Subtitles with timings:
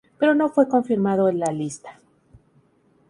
[0.17, 1.99] Pero no fue confirmado el la lista.